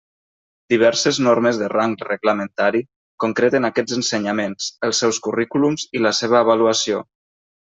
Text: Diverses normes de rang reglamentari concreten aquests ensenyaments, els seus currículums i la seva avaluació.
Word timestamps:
Diverses 0.73 1.19
normes 1.25 1.59
de 1.63 1.67
rang 1.73 1.93
reglamentari 2.07 2.81
concreten 3.25 3.69
aquests 3.71 3.99
ensenyaments, 4.01 4.71
els 4.89 5.03
seus 5.05 5.23
currículums 5.29 5.87
i 6.01 6.07
la 6.09 6.15
seva 6.23 6.43
avaluació. 6.45 7.07